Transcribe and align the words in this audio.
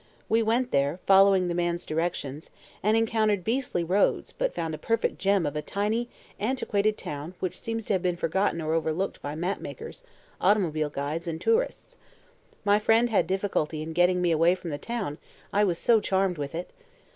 We 0.27 0.41
went 0.41 0.71
there, 0.71 0.99
following 1.05 1.47
the 1.47 1.53
man's 1.53 1.85
directions, 1.85 2.49
and 2.81 2.97
encountered 2.97 3.43
beastly 3.43 3.83
roads 3.83 4.33
but 4.35 4.51
found 4.51 4.73
a 4.73 4.79
perfect 4.79 5.19
gem 5.19 5.45
of 5.45 5.55
a 5.55 5.61
tiny, 5.61 6.09
antiquated 6.39 6.97
town 6.97 7.35
which 7.39 7.59
seems 7.61 7.85
to 7.85 7.93
have 7.93 8.01
been 8.01 8.15
forgotten 8.17 8.61
or 8.63 8.73
overlooked 8.73 9.21
by 9.21 9.35
map 9.35 9.59
makers, 9.59 10.01
automobile 10.41 10.89
guides 10.89 11.27
and 11.27 11.39
tourists. 11.39 11.99
My 12.65 12.79
friend 12.79 13.11
had 13.11 13.27
difficulty 13.27 13.83
in 13.83 13.93
getting 13.93 14.23
me 14.23 14.31
away 14.31 14.55
from 14.55 14.71
the 14.71 14.79
town, 14.79 15.19
I 15.53 15.63
was 15.63 15.77
so 15.77 15.99
charmed 15.99 16.39
with 16.39 16.55
it. 16.55 16.71